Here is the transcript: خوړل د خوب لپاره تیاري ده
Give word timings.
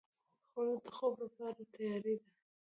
خوړل 0.51 0.75
د 0.83 0.87
خوب 0.95 1.13
لپاره 1.23 1.61
تیاري 1.73 2.15
ده 2.21 2.27